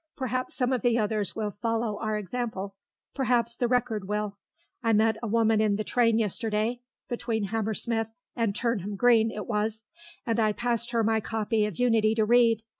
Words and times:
Perhaps 0.15 0.55
some 0.55 0.73
of 0.73 0.81
the 0.81 0.97
others 0.97 1.35
will 1.35 1.51
follow 1.51 1.99
our 1.99 2.17
example. 2.17 2.73
Perhaps 3.13 3.55
the 3.55 3.67
Record 3.67 4.07
will. 4.07 4.35
I 4.81 4.93
met 4.93 5.17
a 5.21 5.27
woman 5.27 5.61
in 5.61 5.75
the 5.75 5.83
train 5.83 6.17
yesterday 6.17 6.79
(between 7.07 7.43
Hammersmith 7.43 8.07
and 8.35 8.55
Turnham 8.55 8.95
Green 8.95 9.29
it 9.29 9.45
was), 9.45 9.85
and 10.25 10.39
I 10.39 10.53
passed 10.53 10.89
her 10.89 11.03
my 11.03 11.19
copy 11.19 11.67
of 11.67 11.77
Unity 11.77 12.15
to 12.15 12.25
read. 12.25 12.63